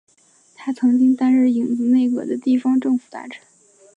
[0.55, 3.39] 他曾经担任影子内阁的地方政府大臣。